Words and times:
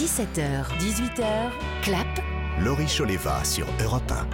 17h, 0.00 0.64
18h, 0.78 1.50
clap. 1.82 2.06
Laurie 2.64 2.86
Choleva 2.86 3.44
sur 3.44 3.66
Europe 3.84 4.10
1. 4.10 4.26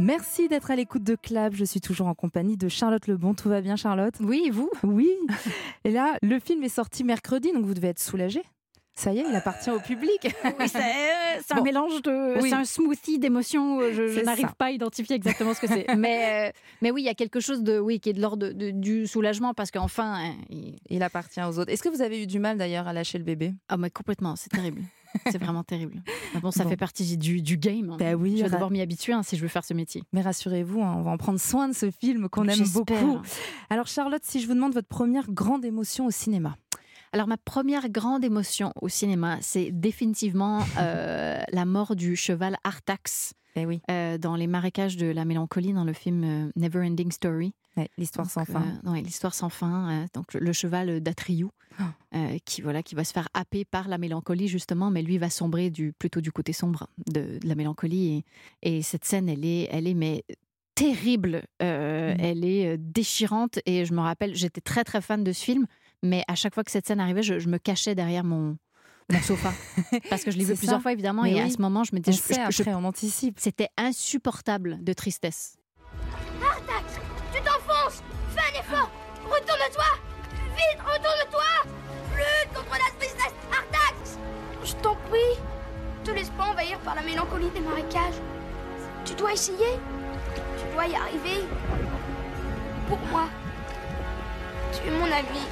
Merci 0.00 0.48
d'être 0.48 0.72
à 0.72 0.74
l'écoute 0.74 1.04
de 1.04 1.14
Clap. 1.14 1.54
Je 1.54 1.64
suis 1.64 1.80
toujours 1.80 2.08
en 2.08 2.14
compagnie 2.14 2.56
de 2.56 2.68
Charlotte 2.68 3.06
Lebon. 3.06 3.34
Tout 3.34 3.48
va 3.48 3.60
bien, 3.60 3.76
Charlotte? 3.76 4.14
Oui, 4.18 4.42
et 4.46 4.50
vous? 4.50 4.68
Oui. 4.82 5.08
Et 5.84 5.92
là, 5.92 6.18
le 6.20 6.40
film 6.40 6.64
est 6.64 6.68
sorti 6.68 7.04
mercredi, 7.04 7.52
donc 7.52 7.64
vous 7.64 7.74
devez 7.74 7.90
être 7.90 8.00
soulagée. 8.00 8.42
Ça 8.98 9.12
y 9.12 9.18
est, 9.18 9.24
il 9.28 9.36
appartient 9.36 9.70
au 9.70 9.78
public. 9.78 10.26
Oui, 10.58 10.68
c'est 10.68 10.80
c'est 11.46 11.52
un 11.52 11.58
Bon. 11.58 11.62
mélange 11.64 12.00
de. 12.02 12.40
Oui. 12.40 12.48
C'est 12.48 12.54
un 12.56 12.64
smoothie 12.64 13.18
d'émotions. 13.18 13.78
euh, 13.80 13.92
Je, 13.92 14.20
n'arrive 14.24 14.54
pas 14.58 14.66
à 14.66 14.70
identifier 14.70 15.14
exactement 15.16 15.52
ce 15.52 15.60
que 15.60 15.66
c'est. 15.66 15.84
mais, 15.96 16.48
euh, 16.48 16.52
mais 16.80 16.90
oui, 16.90 17.02
il 17.02 17.04
y 17.04 17.10
a 17.10 17.14
quelque 17.14 17.38
chose 17.40 17.62
de, 17.62 17.78
oui, 17.78 18.00
qui 18.00 18.08
est 18.08 18.12
de 18.14 18.22
l'ordre 18.22 18.48
du 18.52 19.06
soulagement 19.06 19.52
parce 19.52 19.70
qu'enfin. 19.70 20.14
hein, 20.14 20.34
il- 20.48 20.76
Il 20.88 21.02
appartient 21.02 21.40
aux 21.42 21.58
autres. 21.58 21.70
Est-ce 21.70 21.82
que 21.82 21.90
vous 21.90 22.00
avez 22.00 22.22
eu 22.22 22.26
du 22.26 22.38
mal 22.38 22.56
d'ailleurs 22.56 22.88
à 22.88 22.92
lâcher 22.94 23.18
le 23.18 23.24
bébé? 23.24 23.52
Ah, 23.68 23.76
mais 23.76 23.90
complètement, 23.90 24.34
c'est 24.34 24.48
terrible. 24.48 24.80
c'est 25.30 25.38
vraiment 25.38 25.62
terrible. 25.62 26.02
Mais 26.34 26.40
bon, 26.40 26.50
ça 26.50 26.64
Bon. 26.64 26.70
fait 26.70 26.76
partie 26.78 27.16
du, 27.18 27.42
du 27.42 27.56
game. 27.58 27.90
hein. 27.90 27.96
Ben 27.98 28.14
oui, 28.14 28.36
je 28.38 28.44
vais 28.44 28.50
devoir 28.50 28.70
m'y 28.70 28.80
habituer 28.80 29.12
hein, 29.12 29.22
si 29.22 29.36
je 29.36 29.42
veux 29.42 29.48
faire 29.48 29.64
ce 29.64 29.74
métier. 29.74 30.02
Mais 30.14 30.22
rassurez-vous, 30.22 30.80
hein, 30.82 30.94
on 30.96 31.02
va 31.02 31.10
en 31.10 31.16
prendre 31.18 31.38
soin 31.40 31.68
de 31.68 31.74
ce 31.74 31.90
film 31.90 32.28
qu'on 32.30 32.48
aime 32.48 32.66
beaucoup. 32.72 33.18
Alors 33.68 33.86
Charlotte, 33.88 34.22
si 34.24 34.40
je 34.40 34.46
vous 34.46 34.54
demande 34.54 34.72
votre 34.72 34.88
première 34.88 35.30
grande 35.30 35.64
émotion 35.66 36.06
au 36.06 36.10
cinéma. 36.10 36.56
Alors, 37.12 37.26
ma 37.26 37.36
première 37.36 37.88
grande 37.88 38.24
émotion 38.24 38.72
au 38.80 38.88
cinéma, 38.88 39.38
c'est 39.40 39.70
définitivement 39.70 40.60
euh, 40.78 41.40
la 41.52 41.64
mort 41.64 41.96
du 41.96 42.16
cheval 42.16 42.56
Artax 42.64 43.32
Eh 43.56 43.64
oui, 43.66 43.80
euh, 43.90 44.18
dans 44.18 44.36
les 44.36 44.46
marécages 44.46 44.96
de 44.96 45.06
la 45.06 45.24
mélancolie 45.24 45.72
dans 45.72 45.84
le 45.84 45.92
film 45.92 46.24
euh, 46.24 46.50
Never 46.56 46.80
Ending 46.86 47.10
Story. 47.12 47.54
ouais, 47.76 47.88
l'histoire 47.96 48.28
sans 48.28 48.44
fin. 48.44 48.62
euh, 48.84 48.90
ouais, 48.90 49.02
l'histoire 49.02 49.34
sans 49.34 49.48
fin. 49.48 49.90
euh, 50.02 50.06
donc 50.14 50.34
le, 50.34 50.52
cheval 50.52 51.00
d'Atriou, 51.00 51.50
Oh. 51.78 51.82
euh, 52.16 52.38
qui 52.46 52.62
voilà, 52.62 52.82
qui 52.82 52.94
va 52.94 53.04
se 53.04 53.12
faire 53.12 53.28
happer 53.34 53.66
par 53.66 53.86
la 53.88 53.98
mélancolie 53.98 54.48
justement, 54.48 54.90
mais 54.90 55.02
lui 55.02 55.18
va 55.18 55.28
sombrer 55.28 55.68
du 55.68 55.92
plutôt 55.92 56.22
du 56.22 56.32
côté 56.32 56.54
sombre 56.54 56.86
de, 57.06 57.38
de 57.38 57.46
la 57.46 57.54
mélancolie. 57.54 58.24
Et, 58.62 58.78
et 58.78 58.82
cette 58.82 59.04
scène, 59.04 59.28
elle 59.28 59.44
est, 59.44 59.68
elle 59.70 59.86
est 59.86 59.92
mais 59.92 60.24
terrible. 60.74 61.42
Mm. 61.60 61.64
Elle 61.64 62.44
est 62.46 62.78
déchirante. 62.78 63.58
Et 63.66 63.84
je 63.84 63.92
me 63.92 64.00
rappelle, 64.00 64.34
j'étais 64.34 64.62
très 64.62 64.84
très 64.84 65.02
fan 65.02 65.22
de 65.22 65.32
ce 65.32 65.44
film, 65.44 65.66
mais 66.02 66.24
à 66.28 66.34
chaque 66.34 66.54
fois 66.54 66.64
que 66.64 66.70
cette 66.70 66.86
scène 66.86 67.00
arrivait, 67.00 67.22
je, 67.22 67.38
je 67.38 67.48
me 67.48 67.58
cachais 67.58 67.94
derrière 67.94 68.24
mon 68.24 68.56
mon 69.08 69.20
sofa 69.20 69.52
parce 70.10 70.24
que 70.24 70.30
je 70.32 70.36
l'ai 70.38 70.44
vu 70.44 70.54
plusieurs 70.56 70.78
ça. 70.78 70.82
fois 70.82 70.92
évidemment. 70.92 71.22
Mais 71.22 71.32
et 71.34 71.40
à 71.40 71.48
ce 71.48 71.60
moment, 71.60 71.84
je 71.84 71.94
me 71.94 72.00
disais, 72.00 72.20
je- 72.28 72.34
je- 72.50 72.62
après, 72.62 72.74
on 72.74 72.84
anticipe. 72.84 73.38
c'était 73.38 73.68
insupportable 73.76 74.82
de 74.82 74.92
tristesse. 74.92 75.54
Artax, 76.42 76.94
tu 77.32 77.40
t'enfonces 77.42 78.02
Fais 78.34 78.40
un 78.40 78.60
effort 78.60 78.90
Retourne-toi 79.24 79.84
Vite, 80.56 80.80
retourne-toi 80.80 81.72
Lutte 82.16 82.54
contre 82.54 82.72
la 82.72 82.98
tristesse 82.98 83.34
Artax 83.52 84.18
Je 84.64 84.72
t'en 84.82 84.94
prie 85.08 85.38
Te 86.04 86.10
laisse 86.10 86.30
pas 86.30 86.44
envahir 86.50 86.78
par 86.80 86.94
la 86.96 87.02
mélancolie 87.02 87.50
des 87.50 87.60
marécages. 87.60 88.14
Tu 89.04 89.14
dois 89.14 89.32
essayer 89.32 89.78
Tu 90.58 90.72
dois 90.74 90.86
y 90.88 90.94
arriver. 90.96 91.44
Pour 92.88 92.98
moi. 93.10 93.28
Tu 94.72 94.88
es 94.88 94.90
mon 94.90 95.04
ami. 95.06 95.44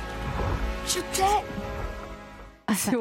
Je 0.87 1.01
t'aime 1.17 1.27
Ah, 2.67 2.75
ça, 2.75 2.93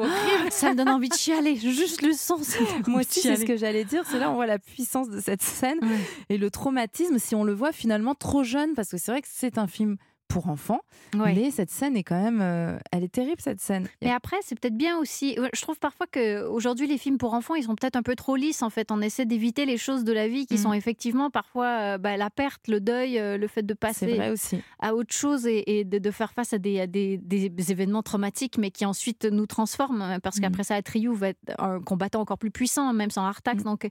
ça 0.50 0.70
me 0.70 0.76
donne 0.76 0.88
envie 0.88 1.08
de 1.08 1.14
chialer, 1.14 1.56
juste 1.56 2.02
le 2.02 2.12
sens. 2.12 2.56
Moi 2.86 3.00
aussi, 3.00 3.20
c'est 3.20 3.36
ce 3.36 3.44
que 3.44 3.56
j'allais 3.56 3.84
dire. 3.84 4.04
C'est 4.08 4.18
là 4.18 4.30
on 4.30 4.34
voit 4.34 4.46
la 4.46 4.58
puissance 4.58 5.08
de 5.10 5.20
cette 5.20 5.42
scène 5.42 5.78
Ouais. 5.82 5.98
et 6.30 6.38
le 6.38 6.50
traumatisme 6.50 7.18
si 7.18 7.34
on 7.34 7.44
le 7.44 7.52
voit 7.54 7.72
finalement 7.72 8.14
trop 8.14 8.42
jeune, 8.44 8.74
parce 8.74 8.90
que 8.90 8.96
c'est 8.98 9.10
vrai 9.12 9.22
que 9.22 9.28
c'est 9.30 9.58
un 9.58 9.66
film 9.66 9.96
pour 10.28 10.48
enfants, 10.48 10.80
Ouais. 11.14 11.32
mais 11.34 11.50
cette 11.50 11.70
scène 11.70 11.96
est 11.96 12.02
quand 12.02 12.20
même, 12.20 12.40
euh, 12.42 12.76
elle 12.90 13.04
est 13.04 13.12
terrible 13.12 13.40
cette 13.40 13.60
scène. 13.60 13.86
Mais 14.02 14.10
après, 14.10 14.36
c'est 14.42 14.58
peut-être 14.58 14.76
bien 14.76 14.98
aussi. 14.98 15.36
Je 15.52 15.60
trouve 15.62 15.78
parfois 15.78 16.06
que 16.06 16.44
aujourd'hui 16.48 16.86
les 16.88 16.98
films 16.98 17.18
pour 17.18 17.34
enfants, 17.34 17.54
ils 17.54 17.62
sont 17.64 17.76
peut-être 17.76 17.94
un 17.96 18.02
peu 18.02 18.16
trop 18.16 18.34
lisses. 18.34 18.62
En 18.62 18.70
fait, 18.70 18.90
on 18.90 19.00
essaie 19.00 19.26
d'éviter 19.26 19.64
les 19.66 19.76
choses 19.76 20.02
de 20.02 20.12
la 20.12 20.26
vie 20.26 20.46
qui 20.46 20.54
Mm. 20.54 20.58
sont 20.58 20.72
effectivement 20.72 21.30
parfois 21.30 21.66
euh, 21.66 21.98
bah, 21.98 22.16
la 22.16 22.30
perte, 22.30 22.66
le 22.68 22.80
deuil, 22.80 23.18
euh, 23.18 23.36
le 23.36 23.46
fait 23.46 23.62
de 23.64 23.74
passer 23.74 24.18
aussi. 24.32 24.58
à 24.80 24.94
autre 24.94 25.14
chose 25.14 25.46
et, 25.46 25.78
et 25.78 25.84
de, 25.84 25.98
de 25.98 26.10
faire 26.10 26.32
face 26.32 26.52
à 26.52 26.58
des, 26.58 26.80
à 26.80 26.86
des, 26.86 27.18
des 27.18 27.70
événements 27.70 28.02
traumatiques, 28.02 28.58
mais 28.58 28.70
qui 28.70 28.84
ensuite 28.86 29.24
nous 29.26 29.46
transforment. 29.46 30.02
hein, 30.02 30.20
Parce 30.20 30.38
Mm. 30.38 30.40
qu'après 30.40 30.64
ça, 30.64 30.74
Atriou 30.74 31.14
va 31.14 31.28
être 31.28 31.38
un 31.58 31.80
combattant 31.80 32.20
encore 32.20 32.38
plus 32.38 32.50
puissant, 32.50 32.92
même 32.92 33.10
sans 33.10 33.24
Artax. 33.24 33.60
Mm. 33.60 33.64
Donc, 33.64 33.88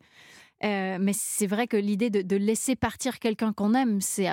euh, 0.64 0.98
mais 1.00 1.12
c'est 1.14 1.48
vrai 1.48 1.68
que 1.68 1.78
l'idée 1.78 2.10
de, 2.10 2.22
de 2.22 2.36
laisser 2.36 2.76
partir 2.76 3.20
quelqu'un 3.20 3.54
qu'on 3.54 3.74
aime, 3.74 4.00
c'est 4.02 4.28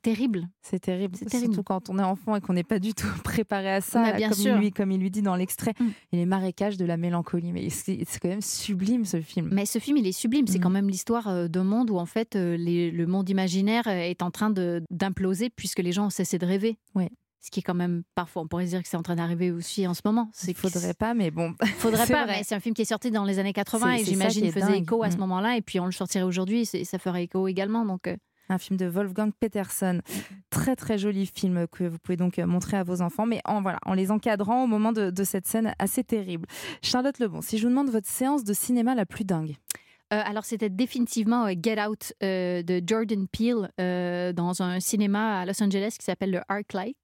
terrible. 0.00 0.48
C'est 0.62 0.78
terrible. 0.80 1.16
C'est 1.18 1.26
terrible. 1.26 1.54
Surtout 1.54 1.62
quand 1.64 1.90
on 1.90 1.98
est 1.98 2.02
enfant 2.02 2.36
et 2.36 2.40
qu'on 2.40 2.52
n'est 2.52 2.62
pas 2.64 2.78
du 2.78 2.94
tout 2.94 3.06
préparé 3.24 3.70
à 3.72 3.80
ça, 3.80 4.02
là, 4.02 4.12
bien 4.16 4.28
comme, 4.30 4.38
sûr. 4.38 4.54
Il 4.56 4.60
lui, 4.60 4.70
comme 4.72 4.90
il 4.92 5.00
lui 5.00 5.10
dit 5.10 5.22
dans 5.22 5.36
l'extrait. 5.36 5.74
Mm. 5.80 5.88
Et 6.12 6.16
les 6.16 6.26
marécages 6.26 6.76
de 6.76 6.84
la 6.84 6.96
mélancolie. 6.96 7.52
Mais 7.52 7.68
c'est 7.70 7.98
quand 8.20 8.28
même 8.28 8.40
sublime 8.42 9.04
ce 9.04 9.20
film. 9.20 9.48
Mais 9.52 9.66
ce 9.66 9.78
film, 9.78 9.96
il 9.96 10.06
est 10.06 10.12
sublime. 10.12 10.46
C'est 10.46 10.58
Mm. 10.58 10.62
quand 10.62 10.70
même 10.70 10.88
l'histoire 10.88 11.28
euh, 11.28 11.48
d'un 11.48 11.64
monde 11.64 11.90
où, 11.90 11.96
en 11.98 12.06
fait, 12.06 12.36
euh, 12.36 12.56
les- 12.56 12.90
le 12.90 13.06
monde 13.06 13.28
imaginaire 13.28 13.86
est 13.88 14.22
en 14.22 14.30
train 14.30 14.50
d'imploser 14.90 15.50
puisque 15.50 15.78
les 15.80 15.92
gens 15.92 16.06
ont 16.06 16.10
cessé 16.10 16.38
de 16.38 16.46
rêver. 16.46 16.76
Ouais. 16.94 17.10
Ce 17.44 17.50
qui 17.50 17.58
est 17.60 17.62
quand 17.62 17.74
même, 17.74 18.04
parfois, 18.14 18.42
on 18.42 18.46
pourrait 18.46 18.66
se 18.66 18.70
dire 18.70 18.82
que 18.82 18.88
c'est 18.88 18.96
en 18.96 19.02
train 19.02 19.16
d'arriver 19.16 19.50
aussi 19.50 19.84
en 19.88 19.94
ce 19.94 20.02
moment. 20.04 20.30
Il 20.46 20.54
faudrait 20.54 20.94
pas, 20.94 21.12
mais 21.12 21.30
bon. 21.32 21.54
Faudrait 21.78 22.06
pas, 22.06 22.24
vrai. 22.24 22.36
mais 22.38 22.42
c'est 22.44 22.54
un 22.54 22.60
film 22.60 22.72
qui 22.74 22.82
est 22.82 22.86
sorti 22.86 23.10
dans 23.10 23.24
les 23.24 23.40
années 23.40 23.52
80 23.52 23.96
C'est- 23.96 24.02
et 24.02 24.04
j'imagine 24.04 24.50
faisait 24.52 24.66
dingue. 24.66 24.82
écho 24.84 25.02
à 25.02 25.10
ce 25.10 25.16
Mm. 25.16 25.20
moment-là. 25.20 25.56
Et 25.56 25.60
puis 25.60 25.80
on 25.80 25.86
le 25.86 25.92
sortirait 25.92 26.22
aujourd'hui, 26.24 26.64
c'est- 26.66 26.84
ça 26.84 26.98
ferait 27.00 27.24
écho 27.24 27.48
également. 27.48 27.84
Donc, 27.84 28.06
euh, 28.06 28.16
un 28.48 28.58
film 28.58 28.76
de 28.76 28.86
Wolfgang 28.86 29.32
Peterson. 29.40 30.00
Très 30.50 30.76
très 30.76 30.98
joli 30.98 31.26
film 31.26 31.66
que 31.66 31.84
vous 31.84 31.98
pouvez 31.98 32.16
donc 32.16 32.38
euh, 32.38 32.46
montrer 32.46 32.76
à 32.76 32.84
vos 32.84 33.00
enfants, 33.02 33.26
mais 33.26 33.40
en, 33.44 33.60
voilà, 33.60 33.78
en 33.86 33.94
les 33.94 34.10
encadrant 34.12 34.62
au 34.62 34.66
moment 34.68 34.92
de, 34.92 35.10
de 35.10 35.24
cette 35.24 35.48
scène 35.48 35.74
assez 35.80 36.04
terrible. 36.04 36.46
Charlotte 36.82 37.18
Lebon, 37.18 37.40
si 37.40 37.58
je 37.58 37.64
vous 37.64 37.70
demande 37.70 37.90
votre 37.90 38.08
séance 38.08 38.44
de 38.44 38.52
cinéma 38.52 38.94
la 38.94 39.04
plus 39.06 39.24
dingue. 39.24 39.56
Euh, 40.12 40.20
alors, 40.24 40.44
c'était 40.44 40.68
définitivement 40.68 41.46
euh, 41.46 41.54
Get 41.60 41.80
Out 41.82 42.12
euh, 42.22 42.62
de 42.62 42.82
Jordan 42.86 43.26
Peele 43.28 43.70
dans 44.34 44.62
un 44.62 44.78
cinéma 44.80 45.40
à 45.40 45.46
Los 45.46 45.62
Angeles 45.62 45.96
qui 45.98 46.04
s'appelle 46.04 46.30
le 46.30 46.40
ArcLight, 46.48 46.96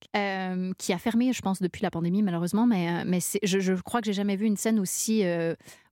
qui 0.79 0.93
a 0.93 0.99
fermé, 0.99 1.33
je 1.33 1.41
pense, 1.41 1.61
depuis 1.63 1.83
la 1.83 1.91
pandémie, 1.91 2.23
malheureusement. 2.23 2.67
Mais, 2.67 3.05
mais 3.05 3.19
je, 3.43 3.61
je 3.61 3.73
crois 3.75 4.01
que 4.01 4.07
j'ai 4.07 4.13
jamais 4.13 4.37
vu 4.37 4.47
une 4.47 4.57
scène 4.57 4.79
aussi, 4.79 5.23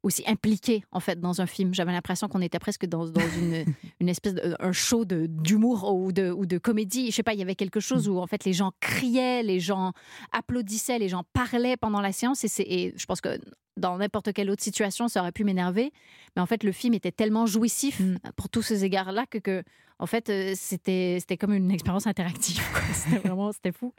aussi 0.02 0.22
impliquée, 0.26 0.84
en 0.92 1.00
fait, 1.00 1.20
dans 1.20 1.40
un 1.40 1.46
film. 1.46 1.74
J'avais 1.74 1.92
l'impression 1.92 2.28
qu'on 2.28 2.40
était 2.40 2.58
presque 2.58 2.86
dans, 2.86 3.06
dans 3.06 3.28
une, 3.40 3.64
une 4.00 4.08
espèce 4.08 4.34
de 4.34 4.54
un 4.60 4.72
show 4.72 5.04
d'humour 5.04 5.92
ou 5.94 6.12
de, 6.12 6.30
ou 6.30 6.46
de 6.46 6.58
comédie. 6.58 7.10
Je 7.10 7.16
sais 7.16 7.22
pas, 7.22 7.32
il 7.34 7.38
y 7.38 7.42
avait 7.42 7.54
quelque 7.56 7.80
chose 7.80 8.08
où, 8.08 8.18
en 8.18 8.26
fait, 8.26 8.44
les 8.44 8.52
gens 8.52 8.72
criaient, 8.80 9.42
les 9.42 9.60
gens 9.60 9.92
applaudissaient, 10.32 10.98
les 10.98 11.08
gens 11.08 11.22
parlaient 11.32 11.76
pendant 11.76 12.00
la 12.00 12.12
séance. 12.12 12.44
Et, 12.44 12.48
c'est- 12.48 12.66
et 12.68 12.92
je 12.96 13.06
pense 13.06 13.20
que 13.20 13.38
dans 13.76 13.98
n'importe 13.98 14.32
quelle 14.32 14.50
autre 14.50 14.62
situation, 14.62 15.08
ça 15.08 15.20
aurait 15.20 15.32
pu 15.32 15.44
m'énerver. 15.44 15.92
Mais 16.34 16.42
en 16.42 16.46
fait, 16.46 16.64
le 16.64 16.72
film 16.72 16.94
était 16.94 17.12
tellement 17.12 17.46
jouissif 17.46 18.00
Mm. 18.00 18.16
pour 18.36 18.48
tous 18.48 18.62
ces 18.62 18.84
égards-là 18.84 19.26
que, 19.26 19.38
que, 19.38 19.62
en 19.98 20.06
fait, 20.06 20.28
euh, 20.30 20.52
c'était 20.56 21.18
c'était 21.20 21.36
comme 21.36 21.52
une 21.54 21.70
expérience 21.70 22.06
interactive. 22.06 22.62
C'était 22.92 23.18
vraiment, 23.18 23.52
c'était 23.52 23.72
fou. 23.72 23.92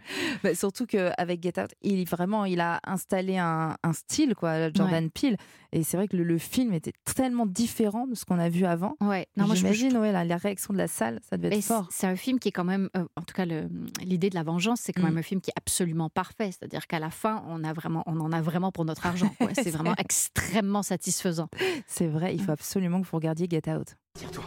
Bah, 0.44 0.54
surtout 0.56 0.86
qu'avec 0.86 1.42
Get 1.44 1.60
Out, 1.62 1.72
il 1.82 2.08
vraiment 2.08 2.46
il 2.46 2.60
a 2.62 2.80
installé 2.86 3.38
un, 3.38 3.76
un 3.84 3.94
style, 3.94 4.34
quoi, 4.36 4.72
Jordan 4.74 5.10
Peele. 5.10 5.38
Et 5.72 5.84
c'est 5.84 5.98
vrai 5.98 6.08
que 6.08 6.16
le, 6.18 6.24
le 6.24 6.38
film 6.38 6.74
était 6.74 6.94
tellement 7.16 7.46
différent 7.46 8.08
de 8.08 8.16
ce 8.16 8.26
qu'on 8.26 8.40
a 8.40 8.50
vu 8.50 8.66
avant. 8.66 8.96
Ouais. 9.02 9.28
Non, 9.38 9.46
moi, 9.46 9.56
je- 9.56 9.62
je 9.62 9.74
J'imagine, 9.74 9.98
ouais, 9.98 10.12
la, 10.12 10.24
la 10.26 10.38
réaction 10.38 10.74
de 10.74 10.78
la 10.78 10.88
salle, 10.88 11.20
ça 11.30 11.38
devait 11.38 11.50
Mais 11.50 11.58
être 11.60 11.66
fort. 11.66 11.88
C'est 11.92 12.08
un 12.08 12.16
film 12.16 12.40
qui 12.40 12.50
est 12.50 12.52
quand 12.52 12.64
même, 12.64 12.90
euh, 12.98 13.06
en 13.16 13.22
tout 13.22 13.34
cas, 13.34 13.46
l'idée 13.46 14.30
de 14.30 14.36
la 14.36 14.44
vengeance, 14.44 14.80
c'est 14.82 14.94
quand 14.94 15.02
Mm. 15.02 15.06
même 15.06 15.18
un 15.18 15.24
film 15.24 15.42
qui 15.42 15.50
est 15.52 15.58
absolument 15.58 16.10
parfait. 16.10 16.52
C'est-à-dire 16.52 16.88
qu'à 16.88 17.00
la 17.00 17.10
fin, 17.10 17.44
on 17.48 17.64
a 17.64 17.74
vraiment, 17.74 18.04
on 18.08 18.20
en 18.20 18.32
a 18.32 18.42
vraiment 18.42 18.72
pour 18.72 18.86
notre 18.86 19.06
argent. 19.06 19.34
C'est 19.54 19.70
vraiment 19.72 19.92
vrai. 19.92 20.02
extrêmement 20.02 20.84
satisfaisant. 20.84 21.50
C'est 21.86 22.08
vrai, 22.08 22.34
il 22.36 22.42
faut 22.42 22.52
absolument 22.52 23.02
que 23.02 23.08
vous 23.08 23.16
regardiez 23.18 23.48
Get 23.50 23.70
Out. 23.72 23.96
Tire-toi. 24.18 24.44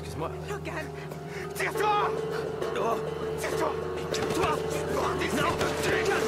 Excuse-moi. 0.00 0.30
Logan 0.48 0.86
Tire-toi. 1.54 2.10
Oh 2.76 2.96
Tire-toi. 3.38 3.72
Calme-toi 4.12 4.58
Non 5.36 6.19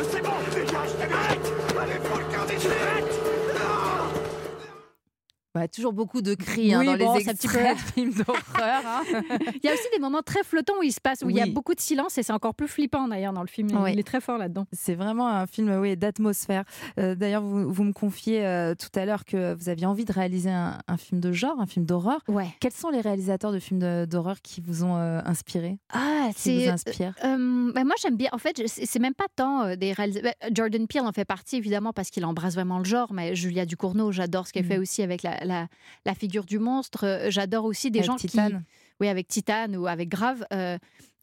toujours 5.73 5.93
beaucoup 5.93 6.23
de 6.23 6.35
cris 6.35 6.73
hein, 6.75 6.81
Oui, 6.81 6.87
dans 6.87 6.97
bon, 6.97 7.15
les 7.17 7.29
extraits 7.29 7.77
de 7.77 7.81
films 7.93 8.13
d'horreur. 8.13 8.83
hein. 8.87 9.01
Il 9.63 9.67
y 9.67 9.69
a 9.69 9.73
aussi 9.75 9.89
des 9.95 9.99
moments 10.01 10.23
très 10.23 10.43
flottants 10.45 10.75
où 10.79 10.83
il 10.83 10.93
se 10.93 11.01
passe, 11.01 11.23
où 11.23 11.31
il 11.31 11.37
y 11.37 11.41
a 11.41 11.47
beaucoup 11.47 11.75
de 11.75 11.81
silence 11.81 12.19
et 12.19 12.23
c'est 12.23 12.33
encore 12.33 12.55
plus 12.55 12.69
flippant 12.69 13.09
d'ailleurs 13.09 13.33
dans 13.33 13.43
le 13.43 13.47
film. 13.49 13.69
Il- 13.89 13.99
est 13.99 14.03
très 14.07 14.21
fort 14.21 14.39
là-dedans. 14.39 14.67
C'est 14.73 14.95
vraiment 14.95 15.29
un 15.29 15.47
film 15.47 15.71
oui, 15.81 15.97
d'atmosphère. 15.97 16.65
Euh, 16.99 17.15
D'ailleurs, 17.15 17.43
vous, 17.43 17.73
vous 17.73 17.85
me 17.85 17.93
confiez 17.93 18.45
euh, 18.45 18.75
tout 18.75 18.89
à 18.99 19.05
l'heure 19.05 19.25
que 19.25 19.55
vous 19.55 19.69
aviez 19.69 19.87
envie 19.87 20.05
de 20.05 20.13
réaliser 20.13 20.51
un, 20.51 20.79
un 20.89 20.97
film 20.97 21.21
de 21.21 21.33
genre, 21.33 21.61
un 21.61 21.67
film 21.67 21.85
d'horreur. 21.87 22.21
Ouais. 22.29 22.49
Quels 22.61 22.73
sont 22.73 22.91
les 22.91 23.01
réalisateurs 23.01 23.53
de 23.53 23.59
films 23.59 23.81
de- 23.81 24.05
d'horreur 24.09 24.41
qui 24.43 24.61
vous 24.61 24.85
ont 24.85 24.97
euh, 24.97 25.21
inspiré, 25.25 25.79
Ah, 25.93 26.29
qui 26.37 26.55
vous 26.57 26.61
c'est. 26.63 26.69
inspirent? 26.69 27.15
Euh, 27.25 27.73
ben 27.73 27.85
moi, 27.85 27.95
j'aime 28.01 28.17
bien. 28.17 28.29
En 28.33 28.39
fait, 28.39 28.61
c'est 28.67 28.87
c'est 28.87 28.99
même 28.99 29.15
pas 29.15 29.27
tant 29.37 29.75
des 29.77 29.93
réalisateurs. 29.93 30.33
ben, 30.41 30.55
Jordan 30.55 30.87
Peele 30.87 31.03
en 31.03 31.13
fait 31.13 31.25
partie, 31.25 31.57
évidemment, 31.57 31.93
parce 31.93 32.11
qu'il 32.11 32.25
embrasse 32.25 32.55
vraiment 32.55 32.79
le 32.79 32.85
genre. 32.85 33.13
Mais 33.13 33.35
Julia 33.35 33.65
Ducournau, 33.67 34.13
j'adore 34.13 34.47
ce 34.47 34.53
qu'elle 34.53 34.65
Mm. 34.65 34.69
fait 34.69 34.79
aussi 34.79 35.03
avec 35.03 35.23
la, 35.23 35.45
la, 35.45 35.62
la 36.07 36.15
figure 36.15 36.45
du 36.45 36.59
monstre. 36.59 37.05
Euh, 37.07 37.31
J'adore 37.31 37.65
aussi 37.65 37.91
des 37.91 38.01
Avec 38.01 38.07
gens 38.11 38.17
Titane. 38.17 38.59
qui. 38.61 38.67
oui, 39.01 39.09
avec 39.09 39.29
Titan 39.29 39.73
ou 39.75 39.87
avec 39.87 40.09
Grave. 40.09 40.45
euh, 40.53 40.79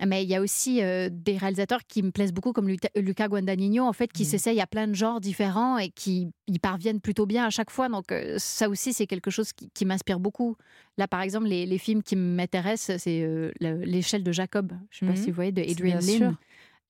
mais 0.06 0.24
il 0.24 0.30
y 0.30 0.36
a 0.36 0.39
aussi 0.41 0.81
euh, 0.81 1.09
des 1.12 1.36
réalisateurs 1.38 1.81
qui 1.86 2.01
me 2.03 2.12
plaisent 2.12 2.31
beaucoup, 2.31 2.53
comme 2.53 2.69
Luta- 2.69 2.89
Luca 2.95 3.27
Guadagnino, 3.27 3.83
en 3.86 3.91
fait, 3.91 4.12
qui 4.13 4.24
Mm. 4.24 4.25
s'essayent 4.27 4.62
à 4.62 4.68
plein 4.68 4.88
de 4.88 4.94
genres 4.94 5.19
différents 5.19 5.77
et 5.77 5.89
qui 5.89 6.30
y 6.47 6.57
parviennent 6.59 7.01
plutôt 7.01 7.25
bien 7.25 7.45
à 7.45 7.50
chaque 7.50 7.69
fois. 7.69 7.89
Donc, 7.89 8.12
euh, 8.13 8.36
ça 8.38 8.69
aussi, 8.69 8.94
c'est 8.94 9.07
quelque 9.07 9.30
chose 9.30 9.51
qui, 9.51 9.69
qui 9.74 9.83
m'inspire 9.86 10.19
beaucoup. 10.21 10.56
Là, 10.97 11.07
par 11.09 11.21
exemple, 11.21 11.47
les, 11.47 11.65
les 11.65 11.77
films 11.77 12.01
qui 12.01 12.15
m'intéressent, 12.15 12.97
c'est 13.01 13.21
le- 13.21 13.51
L'échelle 13.83 14.24
de 14.24 14.31
Jacob. 14.31 14.71
Je 14.89 15.03
ne 15.06 15.09
sais 15.09 15.13
pas 15.13 15.19
Mhm. 15.19 15.24
si 15.25 15.31
vous 15.31 15.36
voyez, 15.36 15.51
de 15.51 15.62
Adrian 15.62 16.00
Lyne. 16.00 16.18
sûr. 16.18 16.33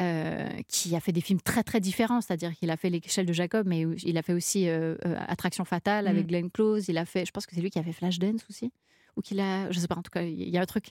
Euh, 0.02 0.48
qui 0.68 0.96
a 0.96 1.00
fait 1.00 1.12
des 1.12 1.22
films 1.22 1.42
très 1.42 1.64
très 1.64 1.80
différents, 1.80 2.22
c'est-à-dire 2.22 2.56
qu'il 2.56 2.70
a 2.72 2.78
fait 2.78 2.90
l'échelle 2.90 3.26
de 3.26 3.34
Jacob, 3.34 3.68
mais 3.68 3.82
il 3.82 4.18
a 4.18 4.22
fait 4.22 4.34
aussi 4.34 4.68
euh, 4.70 4.96
euh, 5.06 5.16
Attraction 5.28 5.66
fatale 5.66 6.08
avec 6.08 6.26
Mm. 6.26 6.28
Glenn 6.28 6.50
Close. 6.52 6.88
Il 6.90 6.98
a 6.98 7.06
fait, 7.06 7.26
je 7.26 7.32
pense 7.32 7.46
que 7.46 7.56
c'est 7.56 7.62
lui 7.62 7.70
qui 7.70 7.80
a 7.80 7.84
fait 7.84 7.92
Flashdance 7.94 8.46
aussi, 8.50 8.72
ou 9.18 9.22
qu'il 9.22 9.40
a, 9.40 9.70
je 9.72 9.80
sais 9.80 9.88
pas, 9.88 9.96
en 9.98 10.02
tout 10.02 10.12
cas, 10.12 10.22
il 10.22 10.50
y 10.50 10.58
a 10.58 10.62
un 10.62 10.66
truc. 10.66 10.88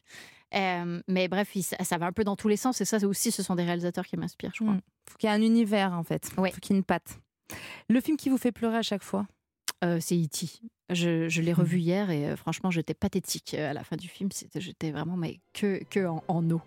Euh, 0.54 1.00
mais 1.08 1.28
bref, 1.28 1.54
il- 1.54 1.62
ça, 1.62 1.76
ça 1.84 1.98
va 1.98 2.06
un 2.06 2.12
peu 2.12 2.24
dans 2.24 2.36
tous 2.36 2.48
les 2.48 2.56
sens, 2.56 2.80
et 2.80 2.84
ça 2.84 2.98
aussi, 3.06 3.30
ce 3.30 3.42
sont 3.42 3.54
des 3.54 3.64
réalisateurs 3.64 4.06
qui 4.06 4.16
m'inspirent, 4.16 4.52
je 4.54 4.62
crois. 4.64 4.74
Mm. 4.74 4.80
Faut 5.10 5.18
qu'il 5.18 5.28
y 5.28 5.32
ait 5.32 5.36
un 5.36 5.42
univers 5.42 5.92
en 5.92 6.04
fait. 6.04 6.30
Ouais. 6.36 6.50
Faut 6.50 6.60
qu'il 6.60 6.74
y 6.74 6.76
ait 6.76 6.78
une 6.78 6.84
patte. 6.84 7.18
Le 7.88 8.00
film 8.00 8.16
qui 8.18 8.28
vous 8.28 8.38
fait 8.38 8.52
pleurer 8.52 8.76
à 8.78 8.82
chaque 8.82 9.02
fois? 9.02 9.26
C'est 10.00 10.16
E.T. 10.16 10.48
Je, 10.90 11.28
je 11.28 11.40
l'ai 11.40 11.52
Mm. 11.52 11.56
revu 11.56 11.78
hier 11.78 12.10
et 12.10 12.34
franchement, 12.36 12.70
j'étais 12.70 12.94
pathétique 12.94 13.54
à 13.54 13.72
la 13.72 13.84
fin 13.84 13.94
du 13.96 14.08
film. 14.08 14.28
J'étais 14.56 14.90
vraiment 14.90 15.16
mais 15.16 15.38
que, 15.54 15.82
que 15.84 16.04
en, 16.06 16.22
en 16.26 16.50
eau. 16.50 16.60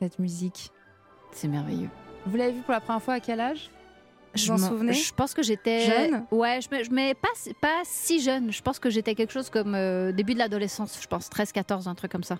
Cette 0.00 0.18
musique. 0.18 0.70
C'est 1.32 1.48
merveilleux. 1.48 1.88
Vous 2.26 2.36
l'avez 2.36 2.52
vu 2.52 2.60
pour 2.62 2.72
la 2.72 2.80
première 2.80 3.02
fois 3.02 3.14
à 3.14 3.20
quel 3.20 3.40
âge? 3.40 3.70
Je 4.34 4.52
m'en- 4.52 4.58
souvenez? 4.58 4.92
Je 4.92 5.14
pense 5.14 5.32
que 5.32 5.42
j'étais 5.42 5.80
Jeune? 5.86 6.24
Ouais, 6.30 6.60
je 6.60 6.84
je- 6.84 6.90
mais 6.90 7.14
pas, 7.14 7.28
pas 7.60 7.80
si 7.84 8.20
jeune. 8.20 8.52
Je 8.52 8.60
pense 8.62 8.78
que 8.78 8.90
j'étais 8.90 9.14
quelque 9.14 9.32
chose 9.32 9.48
comme 9.48 9.74
euh, 9.74 10.12
début 10.12 10.34
de 10.34 10.38
l'adolescence, 10.38 10.98
je 11.00 11.06
pense 11.06 11.30
13 11.30 11.52
14 11.52 11.88
un 11.88 11.94
truc 11.94 12.12
comme 12.12 12.24
ça. 12.24 12.38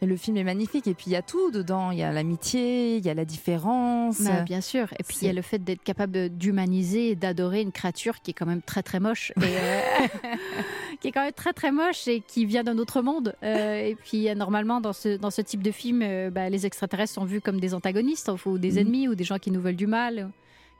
Et 0.00 0.06
le 0.06 0.16
film 0.16 0.36
est 0.36 0.44
magnifique 0.44 0.86
et 0.86 0.94
puis 0.94 1.06
il 1.08 1.12
y 1.12 1.16
a 1.16 1.22
tout 1.22 1.50
dedans. 1.50 1.90
Il 1.90 1.98
y 1.98 2.02
a 2.04 2.12
l'amitié, 2.12 2.98
il 2.98 3.04
y 3.04 3.10
a 3.10 3.14
la 3.14 3.24
différence. 3.24 4.20
Bah, 4.20 4.42
bien 4.42 4.60
sûr. 4.60 4.92
Et 4.98 5.02
puis 5.02 5.16
il 5.22 5.26
y 5.26 5.30
a 5.30 5.32
le 5.32 5.42
fait 5.42 5.58
d'être 5.58 5.82
capable 5.82 6.28
d'humaniser 6.28 7.10
et 7.10 7.16
d'adorer 7.16 7.62
une 7.62 7.72
créature 7.72 8.20
qui 8.20 8.30
est 8.30 8.34
quand 8.34 8.46
même 8.46 8.62
très 8.62 8.82
très 8.84 9.00
moche 9.00 9.32
et 9.38 9.44
euh, 9.44 9.80
qui 11.00 11.08
est 11.08 11.12
quand 11.12 11.22
même 11.22 11.32
très 11.32 11.52
très 11.52 11.70
moche 11.72 12.08
et 12.08 12.20
qui 12.20 12.44
vient 12.46 12.64
d'un 12.64 12.78
autre 12.78 13.02
monde. 13.02 13.34
Euh, 13.42 13.76
et 13.86 13.94
puis 13.94 14.28
euh, 14.28 14.34
normalement 14.34 14.80
dans 14.80 14.92
ce 14.92 15.16
dans 15.16 15.30
ce 15.30 15.42
type 15.42 15.62
de 15.62 15.70
film, 15.70 16.02
euh, 16.02 16.30
bah, 16.30 16.48
les 16.50 16.66
extraterrestres 16.66 17.14
sont 17.14 17.24
vus 17.24 17.40
comme 17.40 17.60
des 17.60 17.72
antagonistes 17.74 18.30
ou 18.46 18.58
des 18.58 18.72
Mhm. 18.72 18.78
ennemis 18.78 19.08
ou 19.08 19.14
des 19.14 19.24
gens 19.24 19.38
qui 19.38 19.50
nous 19.50 19.60
veulent 19.60 19.76
du 19.76 19.86
mal. 19.86 20.30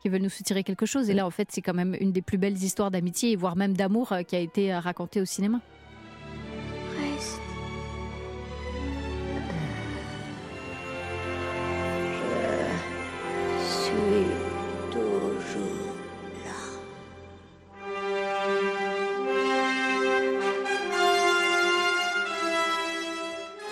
qui 0.00 0.08
veulent 0.08 0.22
nous 0.22 0.28
soutirer 0.30 0.62
quelque 0.62 0.86
chose. 0.86 1.10
Et 1.10 1.12
là, 1.14 1.26
en 1.26 1.30
fait, 1.30 1.48
c'est 1.50 1.60
quand 1.60 1.74
même 1.74 1.96
une 1.98 2.12
des 2.12 2.22
plus 2.22 2.38
belles 2.38 2.56
histoires 2.56 2.92
d'amitié, 2.92 3.34
voire 3.34 3.56
même 3.56 3.76
d'amour, 3.76 4.12
qui 4.28 4.36
a 4.36 4.38
été 4.38 4.72
racontée 4.72 5.20
au 5.20 5.24
cinéma. 5.24 5.60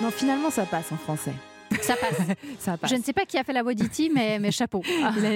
Non, 0.07 0.13
finalement, 0.13 0.51
ça 0.51 0.65
passe 0.67 0.93
en 0.93 0.97
français. 0.97 1.33
Ça 1.83 1.97
passe. 1.97 2.15
Ça 2.61 2.77
passe. 2.79 2.91
Je 2.93 2.95
ne 2.97 3.03
sais 3.03 3.13
pas 3.13 3.25
qui 3.27 3.37
a 3.39 3.43
fait 3.43 3.53
la 3.53 3.65
voix 3.65 3.75
d'E.T., 3.75 4.09
mais, 4.15 4.39
mais 4.39 4.53
chapeau. 4.53 4.83
Ah. 5.03 5.13
Il 5.17 5.27
a, 5.27 5.31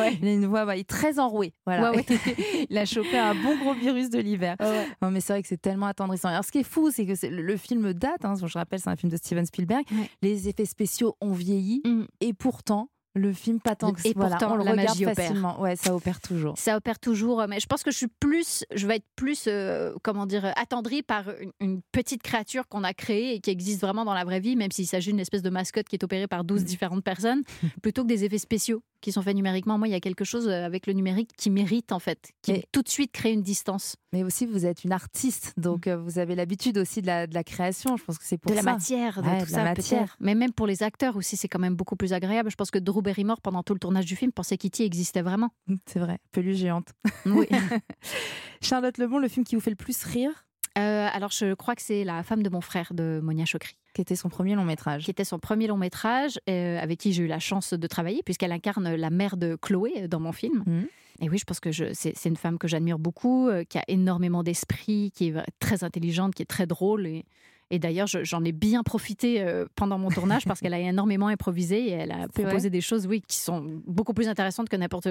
Ouais. 0.00 0.18
il 0.20 0.26
a 0.26 0.32
une 0.32 0.46
voix 0.46 0.74
il 0.74 0.80
est 0.80 0.88
très 0.88 1.20
enrouée. 1.20 1.54
Voilà. 1.66 1.92
Ouais, 1.92 1.98
ouais. 1.98 2.66
il 2.68 2.76
a 2.76 2.84
chopé 2.84 3.16
un 3.16 3.32
bon 3.36 3.56
gros 3.58 3.74
virus 3.74 4.10
de 4.10 4.18
l'hiver. 4.18 4.56
Non, 5.00 5.12
mais 5.12 5.20
c'est 5.20 5.34
vrai 5.34 5.42
que 5.42 5.46
c'est 5.48 5.60
tellement 5.62 5.86
attendrissant. 5.86 6.30
Alors, 6.30 6.44
ce 6.44 6.50
qui 6.50 6.58
est 6.58 6.68
fou, 6.68 6.90
c'est 6.90 7.06
que 7.06 7.26
le, 7.28 7.56
film 7.56 7.92
date. 7.92 8.24
hein, 8.24 8.34
je 8.44 8.58
rappelle, 8.58 8.80
c'est 8.80 8.90
un 8.90 8.96
film 8.96 9.12
de 9.12 9.16
Steven 9.16 9.46
Spielberg. 9.46 9.84
Les 10.20 10.48
effets 10.48 10.64
spéciaux 10.66 11.14
ont 11.20 11.32
vieilli 11.32 11.80
Mm. 11.86 12.06
et 12.22 12.32
pourtant, 12.34 12.88
le 13.14 13.32
film 13.32 13.60
pas 13.60 13.74
tant 13.74 13.92
que 13.92 14.06
Et 14.06 14.12
voilà, 14.14 14.36
pourtant, 14.36 14.54
on 14.54 14.56
le 14.56 14.64
la 14.64 14.72
regarde 14.72 14.88
magie 14.88 15.04
opère. 15.06 15.16
facilement. 15.16 15.60
Ouais, 15.60 15.76
ça 15.76 15.94
opère 15.94 16.20
toujours. 16.20 16.56
Ça 16.56 16.76
opère 16.76 16.98
toujours, 16.98 17.44
mais 17.48 17.60
je 17.60 17.66
pense 17.66 17.82
que 17.82 17.90
je 17.90 17.96
suis 17.96 18.08
plus, 18.20 18.64
je 18.74 18.86
vais 18.86 18.96
être 18.96 19.06
plus, 19.16 19.44
euh, 19.48 19.92
comment 20.02 20.26
dire, 20.26 20.52
attendrie 20.56 21.02
par 21.02 21.24
une, 21.40 21.52
une 21.60 21.80
petite 21.92 22.22
créature 22.22 22.68
qu'on 22.68 22.84
a 22.84 22.94
créée 22.94 23.34
et 23.34 23.40
qui 23.40 23.50
existe 23.50 23.80
vraiment 23.80 24.04
dans 24.04 24.14
la 24.14 24.24
vraie 24.24 24.40
vie, 24.40 24.56
même 24.56 24.70
s'il 24.70 24.86
s'agit 24.86 25.10
d'une 25.10 25.20
espèce 25.20 25.42
de 25.42 25.50
mascotte 25.50 25.88
qui 25.88 25.96
est 25.96 26.04
opérée 26.04 26.26
par 26.28 26.44
12 26.44 26.64
différentes 26.64 27.04
personnes, 27.04 27.42
plutôt 27.82 28.02
que 28.02 28.08
des 28.08 28.24
effets 28.24 28.38
spéciaux 28.38 28.82
qui 29.00 29.12
sont 29.12 29.22
faits 29.22 29.34
numériquement. 29.36 29.78
Moi, 29.78 29.88
il 29.88 29.92
y 29.92 29.94
a 29.94 30.00
quelque 30.00 30.24
chose 30.24 30.48
euh, 30.48 30.64
avec 30.64 30.86
le 30.86 30.92
numérique 30.92 31.30
qui 31.36 31.50
mérite, 31.50 31.92
en 31.92 31.98
fait, 31.98 32.30
qui 32.42 32.52
Mais- 32.52 32.64
tout 32.72 32.82
de 32.82 32.88
suite 32.88 33.12
crée 33.12 33.32
une 33.32 33.42
distance. 33.42 33.96
Mais 34.12 34.22
aussi, 34.24 34.46
vous 34.46 34.64
êtes 34.64 34.84
une 34.84 34.92
artiste, 34.92 35.52
donc 35.58 35.86
euh, 35.86 35.96
vous 35.96 36.18
avez 36.18 36.34
l'habitude 36.34 36.78
aussi 36.78 37.02
de 37.02 37.06
la, 37.06 37.26
de 37.26 37.34
la 37.34 37.44
création. 37.44 37.96
Je 37.96 38.04
pense 38.04 38.16
que 38.18 38.24
c'est 38.24 38.38
pour 38.38 38.50
de 38.50 38.56
la 38.56 38.62
ça. 38.62 38.72
matière, 38.72 39.22
de 39.22 39.28
Ouais, 39.28 39.40
tout 39.40 39.46
de 39.46 39.52
la 39.52 39.58
ça, 39.58 39.64
matière. 39.64 40.16
Mais 40.20 40.34
même 40.34 40.52
pour 40.52 40.66
les 40.66 40.82
acteurs 40.82 41.16
aussi, 41.16 41.36
c'est 41.36 41.48
quand 41.48 41.58
même 41.58 41.74
beaucoup 41.74 41.96
plus 41.96 42.12
agréable. 42.12 42.50
Je 42.50 42.56
pense 42.56 42.70
que 42.70 42.78
Drew 42.78 43.02
Barrymore, 43.02 43.40
pendant 43.42 43.62
tout 43.62 43.74
le 43.74 43.80
tournage 43.80 44.06
du 44.06 44.16
film, 44.16 44.32
pensait 44.32 44.56
qu'E.T. 44.56 44.84
existait 44.84 45.22
vraiment. 45.22 45.50
C'est 45.86 45.98
vrai, 45.98 46.18
peluche 46.32 46.56
géante. 46.56 46.88
Oui. 47.26 47.46
Charlotte 48.62 48.98
Lebon, 48.98 49.18
le 49.18 49.28
film 49.28 49.44
qui 49.44 49.54
vous 49.54 49.60
fait 49.60 49.70
le 49.70 49.76
plus 49.76 50.02
rire, 50.04 50.46
Euh, 50.78 51.08
alors, 51.12 51.30
je 51.30 51.54
crois 51.54 51.74
que 51.74 51.82
c'est 51.82 52.04
La 52.04 52.22
femme 52.22 52.42
de 52.42 52.50
mon 52.50 52.60
frère 52.60 52.92
de 52.94 53.20
Monia 53.22 53.44
Chokri. 53.44 53.76
qui 53.94 54.02
était 54.02 54.16
son 54.16 54.28
premier 54.28 54.54
long 54.54 54.64
métrage. 54.64 55.04
qui 55.04 55.10
était 55.10 55.24
son 55.24 55.38
premier 55.38 55.66
long 55.66 55.76
métrage, 55.76 56.38
euh, 56.48 56.78
avec 56.78 57.00
qui 57.00 57.12
j'ai 57.12 57.24
eu 57.24 57.26
la 57.26 57.40
chance 57.40 57.72
de 57.74 57.86
travailler, 57.86 58.22
puisqu'elle 58.24 58.52
incarne 58.52 58.94
la 58.94 59.10
mère 59.10 59.36
de 59.36 59.56
Chloé 59.60 59.92
euh, 59.96 60.08
dans 60.08 60.20
mon 60.20 60.32
film. 60.32 60.62
Mhm. 60.66 60.86
Et 61.20 61.28
oui, 61.28 61.38
je 61.38 61.44
pense 61.44 61.58
que 61.58 61.72
c'est 61.72 62.24
une 62.26 62.36
femme 62.36 62.58
que 62.58 62.68
j'admire 62.68 62.98
beaucoup, 62.98 63.48
euh, 63.48 63.64
qui 63.64 63.76
a 63.76 63.84
énormément 63.88 64.44
d'esprit, 64.44 65.10
qui 65.12 65.28
est 65.28 65.34
très 65.58 65.82
intelligente, 65.82 66.34
qui 66.34 66.42
est 66.42 66.46
très 66.46 66.66
drôle. 66.66 67.06
Et, 67.06 67.24
et 67.70 67.78
d'ailleurs, 67.78 68.06
je- 68.06 68.24
j'en 68.24 68.42
ai 68.44 68.52
bien 68.52 68.82
profité 68.82 69.40
euh, 69.42 69.66
pendant 69.76 69.98
mon 69.98 70.08
tournage 70.10 70.44
parce 70.46 70.60
qu'elle 70.60 70.74
a 70.74 70.78
énormément 70.80 71.28
improvisé 71.28 71.88
et 71.88 71.90
elle 71.90 72.12
a 72.12 72.28
proposé 72.28 72.70
des 72.70 72.80
choses, 72.80 73.06
oui, 73.06 73.22
qui 73.26 73.36
sont 73.36 73.80
beaucoup 73.86 74.14
plus 74.14 74.28
intéressantes 74.28 74.68
que 74.68 74.76
n'importe 74.76 75.08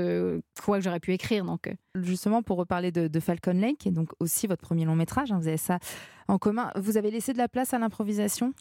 quoi 0.63 0.77
que 0.79 0.83
j'aurais 0.83 0.99
pu 0.99 1.13
écrire. 1.13 1.45
Donc, 1.45 1.67
euh, 1.67 1.73
Justement, 1.95 2.41
pour 2.43 2.57
reparler 2.57 2.91
de, 2.91 3.07
de 3.07 3.19
Falcon 3.19 3.53
Lake, 3.53 3.77
qui 3.79 3.89
est 3.89 3.91
donc 3.91 4.09
aussi 4.19 4.47
votre 4.47 4.61
premier 4.61 4.85
long 4.85 4.95
métrage, 4.95 5.31
hein, 5.31 5.39
vous 5.39 5.47
avez 5.47 5.57
ça 5.57 5.79
en 6.27 6.37
commun. 6.37 6.71
Vous 6.75 6.97
avez 6.97 7.11
laissé 7.11 7.33
de 7.33 7.37
la 7.37 7.47
place 7.47 7.73
à 7.73 7.79
l'improvisation? 7.79 8.53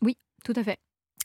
Tout 0.44 0.52
à 0.56 0.62
fait. 0.62 0.78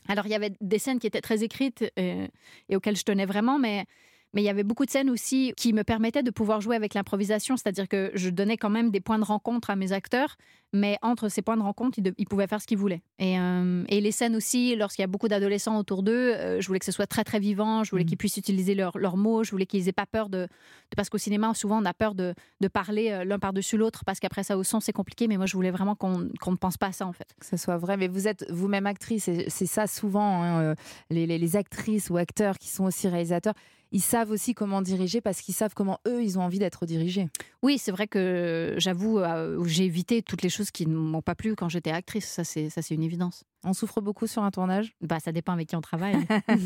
Alors, 0.08 0.26
il 0.26 0.30
y 0.30 0.34
avait 0.34 0.52
des 0.60 0.78
scènes 0.78 0.98
qui 0.98 1.06
étaient 1.06 1.20
très 1.20 1.44
écrites 1.44 1.84
euh, 1.98 2.26
et 2.68 2.76
auxquelles 2.76 2.96
je 2.96 3.04
tenais 3.04 3.24
vraiment, 3.26 3.58
mais, 3.58 3.84
mais 4.34 4.42
il 4.42 4.44
y 4.44 4.48
avait 4.48 4.64
beaucoup 4.64 4.84
de 4.86 4.90
scènes 4.90 5.10
aussi 5.10 5.52
qui 5.56 5.72
me 5.72 5.84
permettaient 5.84 6.22
de 6.22 6.30
pouvoir 6.30 6.60
jouer 6.60 6.76
avec 6.76 6.94
l'improvisation, 6.94 7.56
c'est-à-dire 7.56 7.88
que 7.88 8.10
je 8.14 8.30
donnais 8.30 8.56
quand 8.56 8.70
même 8.70 8.90
des 8.90 9.00
points 9.00 9.18
de 9.18 9.24
rencontre 9.24 9.70
à 9.70 9.76
mes 9.76 9.92
acteurs, 9.92 10.36
mais 10.72 10.96
entre 11.02 11.28
ces 11.28 11.42
points 11.42 11.56
de 11.58 11.62
rencontre, 11.62 11.98
ils, 11.98 12.02
de- 12.02 12.14
ils 12.16 12.26
pouvaient 12.26 12.46
faire 12.46 12.60
ce 12.62 12.66
qu'ils 12.66 12.78
voulaient. 12.78 13.02
Et, 13.18 13.38
euh, 13.38 13.84
et 13.88 14.00
les 14.00 14.10
scènes 14.12 14.34
aussi, 14.34 14.74
lorsqu'il 14.74 15.02
y 15.02 15.04
a 15.04 15.06
beaucoup 15.08 15.28
d'adolescents 15.28 15.78
autour 15.78 16.02
d'eux, 16.02 16.12
euh, 16.34 16.60
je 16.62 16.66
voulais 16.66 16.78
que 16.78 16.86
ce 16.86 16.92
soit 16.92 17.06
très, 17.06 17.24
très 17.24 17.40
vivant, 17.40 17.84
je 17.84 17.90
voulais 17.90 18.04
Mhm. 18.04 18.08
qu'ils 18.08 18.16
puissent 18.18 18.36
utiliser 18.38 18.74
leurs 18.74 19.16
mots, 19.18 19.44
je 19.44 19.50
voulais 19.50 19.66
qu'ils 19.66 19.86
aient 19.88 19.92
pas 19.92 20.06
peur 20.06 20.30
de, 20.30 20.38
de- 20.38 20.48
Parce 20.96 21.10
qu'au 21.10 21.18
cinéma, 21.18 21.52
souvent, 21.54 21.82
on 21.82 21.84
a 21.84 21.92
peur 21.92 22.14
de, 22.14 22.34
de 22.60 22.68
parler 22.68 23.10
euh, 23.10 23.24
l'un 23.24 23.38
par-dessus 23.38 23.76
l'autre, 23.76 24.04
parce 24.06 24.18
qu'après 24.18 24.44
ça, 24.44 24.56
au 24.56 24.62
son, 24.64 24.80
c'est 24.80 24.92
compliqué, 24.92 25.28
mais 25.28 25.36
moi, 25.36 25.44
je 25.46 25.54
voulais 25.54 25.70
vraiment 25.70 25.94
qu'on 25.94 26.28
qu'on 26.40 26.52
ne 26.52 26.56
pense 26.56 26.78
pas 26.78 26.86
à 26.86 26.92
ça, 26.92 27.06
en 27.06 27.12
fait. 27.12 27.34
que 27.38 27.44
ce 27.46 27.58
soit 27.58 27.76
vrai, 27.76 27.98
mais 27.98 28.08
vous 28.08 28.26
êtes 28.26 28.46
vous-même 28.50 28.86
actrice, 28.86 29.28
et 29.28 29.44
c'est 29.50 29.66
ça 29.66 29.86
souvent, 29.86 30.42
hein, 30.42 30.74
les, 31.10 31.26
les- 31.26 31.38
les 31.38 31.56
actrices 31.56 32.08
ou 32.08 32.16
acteurs 32.16 32.56
qui 32.58 32.68
sont 32.70 32.84
aussi 32.84 33.08
réalisateurs, 33.08 33.54
ils 33.92 34.00
savent 34.00 34.30
aussi 34.30 34.54
comment 34.54 34.82
diriger 34.82 35.20
parce 35.20 35.40
qu'ils 35.40 35.54
savent 35.54 35.74
comment 35.74 36.00
eux, 36.08 36.22
ils 36.24 36.38
ont 36.38 36.42
envie 36.42 36.58
d'être 36.58 36.86
dirigés. 36.86 37.28
Oui, 37.62 37.78
c'est 37.78 37.92
vrai 37.92 38.08
que 38.08 38.74
j'avoue, 38.78 39.18
euh, 39.18 39.62
j'ai 39.66 39.84
évité 39.84 40.22
toutes 40.22 40.42
les 40.42 40.48
choses 40.48 40.70
qui 40.70 40.86
ne 40.86 40.96
m'ont 40.96 41.22
pas 41.22 41.34
plu 41.34 41.54
quand 41.54 41.68
j'étais 41.68 41.90
actrice. 41.90 42.26
Ça, 42.26 42.42
c'est 42.42 42.70
ça, 42.70 42.82
c'est 42.82 42.94
une 42.94 43.02
évidence. 43.02 43.44
On 43.64 43.74
souffre 43.74 44.00
beaucoup 44.00 44.26
sur 44.26 44.42
un 44.42 44.50
tournage, 44.50 44.94
Bah, 45.02 45.20
ça 45.20 45.30
dépend 45.30 45.52
avec 45.52 45.68
qui 45.68 45.76
on 45.76 45.80
travaille. 45.80 46.16
mais 46.48 46.56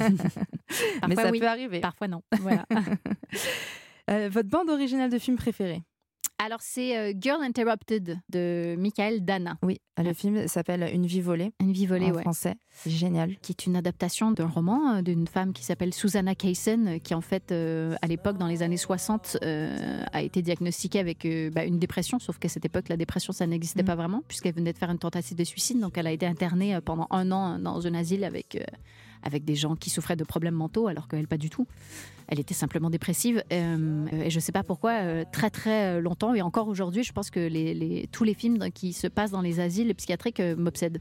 Parfois, 1.01 1.23
ça 1.25 1.31
oui. 1.31 1.41
peut 1.41 1.49
arriver. 1.49 1.81
Parfois, 1.81 2.09
non. 2.09 2.23
Voilà. 2.41 2.65
Euh, 4.09 4.29
votre 4.31 4.49
bande 4.49 4.71
originale 4.71 5.11
de 5.11 5.19
film 5.19 5.37
préférée? 5.37 5.83
Alors, 6.39 6.59
c'est 6.61 6.97
euh, 6.99 7.15
Girl 7.19 7.43
Interrupted 7.43 8.19
de 8.29 8.77
Michael 8.79 9.25
Dana. 9.25 9.57
Oui, 9.63 9.79
le 9.97 10.13
film 10.13 10.47
s'appelle 10.49 10.89
Une 10.93 11.07
vie 11.07 11.23
volée 11.23 11.53
Une 11.61 11.73
vie 11.73 11.87
volée, 11.87 12.11
en 12.11 12.15
ouais. 12.15 12.21
français. 12.21 12.57
C'est 12.71 12.91
génial. 12.91 13.37
Qui 13.41 13.53
est 13.53 13.65
une 13.67 13.75
adaptation 13.75 14.33
d'un 14.33 14.47
roman 14.47 14.97
euh, 14.97 15.03
d'une 15.03 15.27
femme 15.27 15.55
qui 15.55 15.65
s'appelle 15.65 15.95
Susanna 15.95 16.35
Kaysen, 16.35 16.89
euh, 16.89 16.99
qui 16.99 17.15
en 17.15 17.23
fait, 17.23 17.53
euh, 17.53 17.95
à 18.03 18.07
l'époque, 18.07 18.37
dans 18.37 18.49
les 18.49 18.63
années 18.63 18.77
60, 18.77 19.39
euh, 19.45 20.05
a 20.13 20.23
été 20.23 20.43
diagnostiquée 20.43 20.99
avec 20.99 21.25
euh, 21.25 21.49
bah, 21.51 21.65
une 21.65 21.79
dépression, 21.79 22.19
sauf 22.19 22.39
qu'à 22.39 22.49
cette 22.51 22.67
époque, 22.67 22.91
la 22.91 22.99
dépression, 22.99 23.33
ça 23.33 23.47
n'existait 23.47 23.83
Mm. 23.83 23.87
pas 23.87 23.97
vraiment, 23.97 24.23
puisqu'elle 24.29 24.55
venait 24.55 24.75
de 24.75 24.79
faire 24.79 24.91
une 24.91 24.99
tentative 24.99 25.37
de 25.39 25.45
suicide. 25.45 25.81
Donc, 25.81 25.97
elle 25.97 26.07
a 26.07 26.13
été 26.13 26.27
internée 26.27 26.79
pendant 26.85 27.07
un 27.11 27.33
an 27.33 27.59
dans 27.59 27.87
un 27.87 27.95
asile 27.95 28.25
avec, 28.25 28.63
avec 29.27 29.45
des 29.45 29.55
gens 29.57 29.75
qui 29.77 29.91
souffraient 29.91 30.17
de 30.17 30.25
problèmes 30.25 30.55
mentaux, 30.55 30.87
alors 30.87 31.09
qu'elle, 31.09 31.27
pas 31.27 31.37
du 31.37 31.51
tout. 31.51 31.67
Elle 32.29 32.41
était 32.41 32.55
simplement 32.55 32.91
dépressive. 32.91 33.43
Euh, 33.53 34.07
et 34.25 34.31
je 34.31 34.37
ne 34.37 34.41
sais 34.41 34.53
pas 34.53 34.63
pourquoi, 34.63 34.93
euh, 35.03 35.25
très 35.33 35.51
très 35.51 36.01
longtemps, 36.01 36.33
et 36.35 36.43
encore 36.43 36.69
aujourd'hui, 36.69 37.03
je 37.03 37.13
pense 37.13 37.31
que 37.31 37.41
les, 37.41 37.75
les- 37.75 38.09
tous 38.13 38.25
les 38.25 38.35
films 38.35 38.71
qui 38.73 38.93
se 38.93 39.07
passent 39.09 39.33
dans 39.33 39.43
les 39.43 39.61
asiles 39.61 39.95
psychiatriques 39.95 40.41
euh, 40.41 40.57
m'obsèdent. 40.57 41.01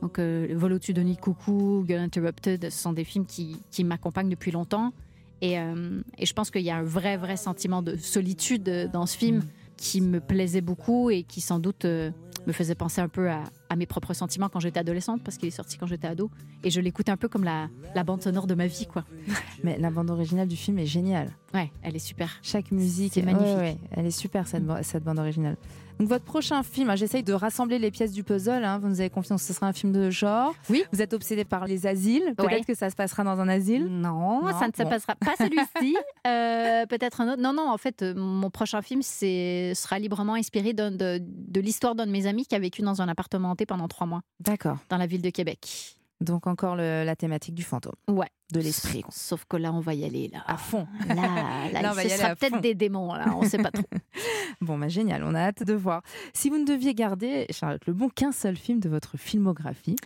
Donc, 0.00 0.18
euh, 0.18 0.48
vol 0.54 0.72
au-dessus 0.72 0.94
de 0.94 1.04
Coucou, 1.14 1.84
Girl 1.86 2.00
Interrupted, 2.00 2.70
ce 2.70 2.78
sont 2.78 2.92
des 2.92 3.04
films 3.04 3.26
qui, 3.26 3.56
qui 3.70 3.84
m'accompagnent 3.84 4.30
depuis 4.30 4.50
longtemps. 4.50 4.92
Et, 5.40 5.58
euh, 5.58 6.00
et 6.18 6.26
je 6.26 6.32
pense 6.34 6.50
qu'il 6.50 6.62
y 6.62 6.70
a 6.70 6.76
un 6.76 6.82
vrai, 6.84 7.16
vrai 7.16 7.36
sentiment 7.36 7.82
de 7.82 7.96
solitude 7.96 8.68
euh, 8.68 8.88
dans 8.88 9.06
ce 9.06 9.16
film 9.16 9.42
qui 9.76 10.00
me 10.00 10.20
plaisait 10.20 10.60
beaucoup 10.60 11.10
et 11.10 11.24
qui 11.24 11.40
sans 11.40 11.58
doute 11.58 11.84
euh, 11.84 12.10
me 12.46 12.52
faisait 12.52 12.76
penser 12.76 13.00
un 13.00 13.08
peu 13.08 13.28
à, 13.30 13.42
à 13.72 13.76
mes 13.76 13.86
propres 13.86 14.12
sentiments 14.12 14.48
quand 14.50 14.60
j'étais 14.60 14.80
adolescente, 14.80 15.22
parce 15.24 15.38
qu'il 15.38 15.48
est 15.48 15.52
sorti 15.52 15.78
quand 15.78 15.86
j'étais 15.86 16.06
ado. 16.06 16.30
Et 16.62 16.70
je 16.70 16.80
l'écoute 16.80 17.08
un 17.08 17.16
peu 17.16 17.28
comme 17.28 17.42
la, 17.44 17.68
la 17.94 18.04
bande 18.04 18.22
sonore 18.22 18.46
de 18.46 18.54
ma 18.54 18.66
vie, 18.66 18.86
quoi. 18.86 19.04
Mais 19.64 19.78
la 19.78 19.90
bande 19.90 20.10
originale 20.10 20.46
du 20.48 20.56
film 20.56 20.78
est 20.78 20.86
géniale. 20.86 21.30
Ouais, 21.54 21.70
elle 21.82 21.96
est 21.96 22.00
super. 22.00 22.28
Chaque 22.42 22.70
musique 22.70 23.12
C'est 23.14 23.22
magnifique. 23.22 23.46
ouais, 23.56 23.60
ouais, 23.62 23.78
elle 23.92 24.06
est 24.06 24.10
super 24.10 24.46
cette, 24.46 24.64
ba- 24.66 24.82
cette 24.82 25.04
bande 25.04 25.18
originale. 25.18 25.56
Donc 25.98 26.08
votre 26.08 26.24
prochain 26.24 26.62
film, 26.62 26.88
hein, 26.88 26.96
j'essaye 26.96 27.22
de 27.22 27.34
rassembler 27.34 27.78
les 27.78 27.90
pièces 27.90 28.12
du 28.12 28.24
puzzle. 28.24 28.64
hein, 28.64 28.78
vous 28.78 28.88
nous 28.88 29.00
avez 29.00 29.10
confiance, 29.10 29.42
ce 29.42 29.52
sera 29.52 29.66
un 29.68 29.72
film 29.74 29.92
de 29.92 30.08
genre. 30.10 30.54
Oui. 30.70 30.82
Vous 30.92 31.02
êtes 31.02 31.12
obsédé 31.12 31.44
par 31.44 31.66
les 31.66 31.86
asiles. 31.86 32.32
Peut-être 32.36 32.50
Ouais. 32.50 32.64
que 32.66 32.74
ça 32.74 32.88
se 32.90 32.96
passera 32.96 33.22
dans 33.24 33.38
un 33.40 33.48
asile. 33.48 33.86
Non, 33.86 34.42
Non, 34.42 34.58
ça 34.58 34.66
ne 34.66 34.72
se 34.72 34.82
passera 34.88 35.14
pas 35.16 35.34
celui-ci. 35.38 35.96
Euh, 36.26 36.86
Peut-être 36.86 37.20
un 37.20 37.32
autre. 37.32 37.42
Non, 37.42 37.52
non, 37.52 37.68
en 37.68 37.76
fait, 37.78 38.02
euh, 38.02 38.14
mon 38.14 38.48
prochain 38.48 38.80
film 38.80 39.02
sera 39.02 39.98
librement 39.98 40.34
inspiré 40.34 40.72
de 40.72 41.60
l'histoire 41.60 41.94
d'un 41.96 42.06
de 42.06 42.12
mes 42.12 42.26
amis 42.26 42.46
qui 42.46 42.54
a 42.54 42.58
vécu 42.60 42.80
dans 42.82 43.02
un 43.02 43.08
appartement 43.08 43.50
pendant 43.66 43.88
trois 43.88 44.06
mois 44.06 44.22
D'accord. 44.40 44.78
dans 44.88 44.96
la 44.96 45.06
ville 45.06 45.22
de 45.22 45.30
Québec. 45.30 45.96
Donc 46.20 46.46
encore 46.46 46.76
le- 46.76 47.02
la 47.04 47.16
thématique 47.16 47.54
du 47.54 47.64
fantôme, 47.64 47.94
Ouais. 48.08 48.28
de 48.52 48.60
l'esprit. 48.60 49.02
Sauf 49.10 49.44
que 49.44 49.56
là, 49.56 49.72
on 49.72 49.80
va 49.80 49.94
y 49.94 50.04
aller. 50.04 50.28
Là, 50.28 50.44
À 50.46 50.56
fond. 50.56 50.86
là, 51.08 51.14
là, 51.16 51.24
Là, 51.82 51.90
on 51.90 51.94
va 51.94 52.04
y 52.04 52.10
sera 52.10 52.36
peut-être 52.36 52.60
des 52.60 52.74
démons. 52.74 53.12
Là, 53.14 53.34
on 53.36 53.42
sait 53.42 53.58
pas 53.58 53.70
trop. 53.72 53.82
Bon, 54.60 54.78
bah 54.78 54.86
génial, 54.88 55.24
on 55.24 55.34
a 55.34 55.40
hâte 55.40 55.64
de 55.64 55.72
voir. 55.74 56.02
Si 56.34 56.48
vous 56.48 56.58
ne 56.58 56.64
deviez 56.64 56.94
garder, 56.94 57.46
Charlotte 57.50 57.84
Lebon, 57.86 58.08
qu'un 58.08 58.30
seul 58.30 58.54
film 58.56 58.78
de 58.78 58.88
votre 58.88 59.16
filmographie, 59.16 59.96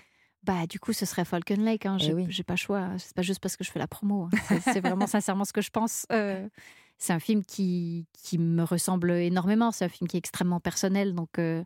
Bah, 0.43 0.67
du 0.69 0.79
coup, 0.81 0.93
ce 0.95 1.05
serait 1.05 1.25
Falcon 1.25 1.57
Lake. 1.59 1.85
Hein. 1.87 1.97
Eh 2.01 2.05
J'ai 2.05 2.15
oui. 2.15 2.27
j'ai 2.31 2.45
pas 2.45 2.55
choix. 2.57 2.89
C'est 2.99 3.15
pas 3.15 3.23
juste 3.23 3.41
parce 3.41 3.57
que 3.57 3.65
je 3.65 3.71
fais 3.73 3.81
la 3.81 3.89
promo. 3.89 4.25
hein. 4.33 4.39
C'est- 4.49 4.61
C'est 4.61 4.81
vraiment 4.81 5.07
sincèrement 5.09 5.45
ce 5.45 5.53
que 5.53 5.61
je 5.61 5.71
pense. 5.71 6.07
Euh, 6.13 6.49
c'est 6.99 7.13
un 7.13 7.19
film 7.19 7.45
qui, 7.45 8.07
qui 8.23 8.39
me 8.39 8.63
ressemble 8.63 9.11
énormément. 9.11 9.73
C'est 9.73 9.85
un 9.85 9.89
film 9.91 10.07
qui 10.09 10.17
est 10.17 10.21
extrêmement 10.21 10.61
personnel. 10.61 11.15
Donc, 11.15 11.39
euh, 11.41 11.65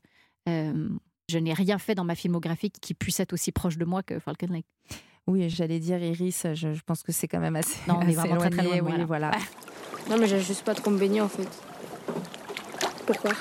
euh, 0.48 0.88
je 1.30 1.38
n'ai 1.38 1.54
rien 1.54 1.78
fait 1.78 1.94
dans 1.94 2.04
ma 2.04 2.14
filmographie 2.14 2.70
qui 2.70 2.92
puisse 2.94 3.20
être 3.20 3.32
aussi 3.32 3.52
proche 3.52 3.78
de 3.78 3.84
moi 3.84 4.02
que 4.02 4.18
Falcon 4.18 4.48
Lake. 4.50 4.66
oui, 5.26 5.48
j'allais 5.48 5.78
dire 5.78 6.02
Iris, 6.02 6.46
je, 6.54 6.74
je 6.74 6.82
pense 6.84 7.02
que 7.02 7.12
c'est 7.12 7.28
quand 7.28 7.40
même 7.40 7.56
assez. 7.56 7.78
Non, 7.86 7.96
on 7.98 8.02
est 8.02 8.16
assez 8.18 8.28
vraiment 8.28 8.40
très, 8.40 8.50
très 8.50 8.80
loin 8.80 8.96
oui, 8.98 9.04
voilà. 9.06 9.30
Non, 10.08 10.16
mais 10.18 10.26
j'ai 10.26 10.40
juste 10.40 10.64
pas 10.64 10.74
trop 10.74 10.90
me 10.90 10.98
baigner 10.98 11.20
en 11.20 11.28
fait. 11.28 11.48
Pourquoi? 13.06 13.32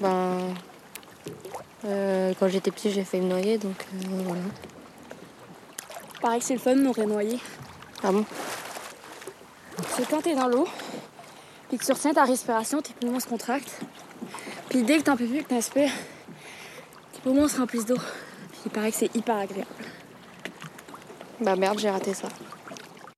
Ben. 0.00 0.54
euh, 1.84 2.32
quand 2.38 2.48
j'étais 2.48 2.70
petit, 2.70 2.90
j'ai 2.90 3.04
fait 3.04 3.20
me 3.20 3.28
noyer 3.28 3.58
donc 3.58 3.76
euh, 3.94 4.22
voilà. 4.24 4.42
Pareil 6.20 6.40
que 6.40 6.46
c'est 6.46 6.54
le 6.54 6.60
fun 6.60 6.76
de 6.76 6.82
nous 6.82 7.06
noyer. 7.06 7.38
Ah 8.02 8.12
bon? 8.12 8.24
C'est 9.90 10.08
quand 10.08 10.22
t'es 10.22 10.34
dans 10.34 10.48
l'eau, 10.48 10.66
puis 11.68 11.78
que 11.78 11.84
tu 11.84 11.92
retiens 11.92 12.14
ta 12.14 12.24
respiration, 12.24 12.80
tes 12.80 12.92
poumons 12.94 13.20
se 13.20 13.26
contractent. 13.26 13.80
Puis 14.68 14.82
dès 14.82 14.98
que 14.98 15.02
t'en 15.04 15.16
peux 15.16 15.26
plus, 15.26 15.42
que 15.42 15.48
t'inspires, 15.48 15.92
tes 17.12 17.20
poumons 17.20 17.48
se 17.48 17.58
remplissent 17.58 17.86
d'eau. 17.86 17.98
Il 18.64 18.70
paraît 18.70 18.90
que 18.90 18.96
c'est 18.96 19.14
hyper 19.14 19.36
agréable. 19.36 19.70
Bah 21.40 21.54
merde, 21.56 21.78
j'ai 21.78 21.90
raté 21.90 22.14
ça. 22.14 22.28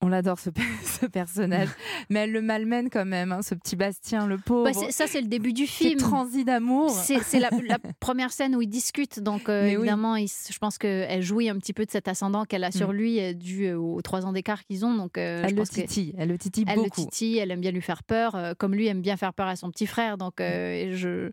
On 0.08 0.10
l'adore 0.10 0.38
ce, 0.38 0.48
ce 1.00 1.04
personnage, 1.06 1.68
mais 2.10 2.20
elle 2.20 2.32
le 2.32 2.40
malmène 2.40 2.88
quand 2.88 3.04
même, 3.04 3.30
hein, 3.32 3.42
ce 3.42 3.54
petit 3.54 3.76
Bastien, 3.76 4.26
le 4.26 4.38
pauvre. 4.38 4.64
Bah, 4.64 4.72
ça, 4.90 5.06
c'est 5.06 5.20
le 5.20 5.26
début 5.26 5.52
du 5.52 5.66
film. 5.66 5.98
transi 5.98 6.44
d'amour. 6.46 6.90
C'est 6.90 7.38
la, 7.38 7.50
la 7.66 7.78
première 8.00 8.32
scène 8.32 8.56
où 8.56 8.62
ils 8.62 8.68
discutent, 8.68 9.20
donc 9.20 9.48
euh, 9.50 9.66
oui. 9.66 9.72
évidemment, 9.74 10.16
il 10.16 10.28
je 10.28 10.58
pense 10.58 10.78
qu'elle 10.78 11.22
jouit 11.22 11.50
un 11.50 11.56
petit 11.58 11.72
peu 11.74 11.84
de 11.84 11.90
cet 11.90 12.08
ascendant 12.08 12.44
qu'elle 12.46 12.64
a 12.64 12.70
sur 12.70 12.92
lui 12.92 13.20
euh, 13.20 13.32
dû 13.34 13.64
euh, 13.66 13.78
aux 13.78 14.00
trois 14.02 14.24
ans 14.24 14.32
d'écart 14.32 14.64
qu'ils 14.64 14.84
ont. 14.86 14.94
Donc, 14.94 15.18
euh, 15.18 15.42
je 15.42 15.48
Elle 15.48 15.50
le 15.50 15.56
pense 15.58 15.70
titille, 15.70 16.14
elle 16.16 16.28
le 16.30 16.38
titille 16.38 16.64
Elle 16.66 16.82
le 16.82 16.90
titille, 16.90 17.36
elle 17.38 17.50
aime 17.50 17.60
bien 17.60 17.70
lui 17.70 17.82
faire 17.82 18.02
peur, 18.02 18.34
euh, 18.34 18.54
comme 18.56 18.74
lui 18.74 18.86
aime 18.86 19.02
bien 19.02 19.16
faire 19.18 19.34
peur 19.34 19.46
à 19.46 19.56
son 19.56 19.70
petit 19.70 19.86
frère. 19.86 20.16
Donc, 20.16 20.40
et 20.40 20.92
je... 20.94 21.30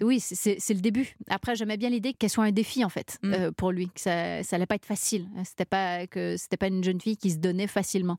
oui, 0.00 0.18
c'est- 0.20 0.58
le 0.74 0.80
début. 0.80 1.14
Après, 1.28 1.54
j'aimais 1.56 1.76
bien 1.76 1.90
l'idée 1.90 2.14
qu'elle 2.14 2.30
soit 2.30 2.44
un 2.44 2.52
défi, 2.52 2.84
en 2.84 2.88
fait, 2.88 3.18
Mm. 3.22 3.50
pour 3.56 3.70
lui, 3.70 3.86
que 3.88 4.00
ça, 4.00 4.42
ça 4.42 4.56
allait 4.56 4.66
pas 4.66 4.74
être 4.76 4.86
facile. 4.86 5.26
C'était 5.44 5.64
pas 5.66 6.06
que 6.06 6.36
pas 6.56 6.68
une 6.68 6.84
jeune 6.84 7.00
fille 7.00 7.16
qui 7.16 7.30
se 7.30 7.38
donnait 7.38 7.66
facilement. 7.66 8.13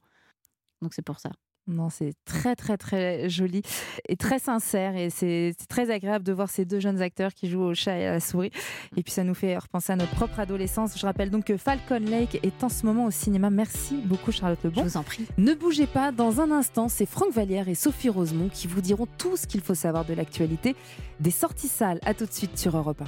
Donc, 0.81 0.93
c'est 0.93 1.05
pour 1.05 1.19
ça. 1.19 1.31
Non, 1.67 1.89
c'est 1.89 2.13
très 2.25 2.55
très 2.55 2.77
très 2.77 3.27
joli 3.27 3.63
et 4.07 4.15
très 4.17 4.37
sincère 4.37 4.95
et 4.95 5.09
c'est 5.09 5.55
très 5.67 5.89
agréable 5.89 6.23
de 6.23 6.31
voir 6.31 6.47
ces 6.47 6.63
deux 6.63 6.79
jeunes 6.79 7.01
acteurs 7.01 7.33
qui 7.33 7.49
jouent 7.49 7.63
au 7.63 7.73
chat 7.73 7.97
et 7.97 8.05
à 8.05 8.11
la 8.11 8.19
souris. 8.19 8.51
Et 8.95 9.01
puis 9.01 9.11
ça 9.11 9.23
nous 9.23 9.33
fait 9.33 9.57
repenser 9.57 9.93
à 9.93 9.95
notre 9.95 10.11
propre 10.13 10.39
adolescence. 10.39 10.95
Je 10.95 11.03
rappelle 11.07 11.31
donc 11.31 11.45
que 11.45 11.57
Falcon 11.57 11.97
Lake 12.01 12.39
est 12.43 12.63
en 12.63 12.69
ce 12.69 12.85
moment 12.85 13.05
au 13.05 13.11
cinéma. 13.11 13.49
Merci 13.49 13.95
beaucoup 14.05 14.31
Charlotte 14.31 14.59
Je 14.61 14.67
Lebon. 14.67 14.83
vous 14.83 14.97
en 14.97 15.01
prie. 15.01 15.25
Ne 15.39 15.55
bougez 15.55 15.87
pas, 15.87 16.11
dans 16.11 16.39
un 16.39 16.51
instant, 16.51 16.87
c'est 16.87 17.07
Franck 17.07 17.31
Vallière 17.31 17.67
et 17.67 17.73
Sophie 17.73 18.09
Rosemont 18.09 18.49
qui 18.49 18.67
vous 18.67 18.81
diront 18.81 19.07
tout 19.17 19.35
ce 19.35 19.47
qu'il 19.47 19.61
faut 19.61 19.73
savoir 19.73 20.05
de 20.05 20.13
l'actualité 20.13 20.75
des 21.19 21.31
sorties 21.31 21.67
salles. 21.67 21.99
À 22.05 22.13
tout 22.13 22.27
de 22.27 22.31
suite 22.31 22.59
sur 22.59 22.77
Europe 22.77 23.01
1. 23.01 23.05